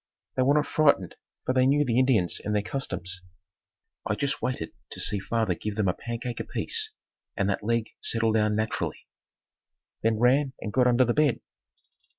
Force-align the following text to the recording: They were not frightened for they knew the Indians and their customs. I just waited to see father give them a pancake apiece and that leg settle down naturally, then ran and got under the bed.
They 0.35 0.41
were 0.41 0.55
not 0.55 0.65
frightened 0.65 1.13
for 1.45 1.53
they 1.53 1.67
knew 1.67 1.85
the 1.85 1.99
Indians 1.99 2.41
and 2.43 2.55
their 2.55 2.63
customs. 2.63 3.21
I 4.03 4.15
just 4.15 4.41
waited 4.41 4.71
to 4.89 4.99
see 4.99 5.19
father 5.19 5.53
give 5.53 5.75
them 5.75 5.87
a 5.87 5.93
pancake 5.93 6.39
apiece 6.39 6.89
and 7.37 7.47
that 7.51 7.63
leg 7.63 7.91
settle 8.01 8.31
down 8.31 8.55
naturally, 8.55 9.05
then 10.01 10.17
ran 10.17 10.53
and 10.59 10.73
got 10.73 10.87
under 10.87 11.05
the 11.05 11.13
bed. 11.13 11.41